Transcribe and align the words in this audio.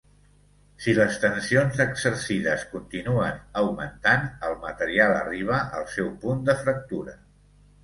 Si 0.85 0.93
les 0.99 1.17
tensions 1.25 1.77
exercides 1.85 2.63
continuen 2.71 3.37
augmentant, 3.63 4.27
el 4.49 4.57
material 4.65 5.15
arriba 5.21 5.63
el 5.83 5.89
seu 5.99 6.13
punt 6.27 6.45
de 6.51 6.59
fractura. 6.67 7.19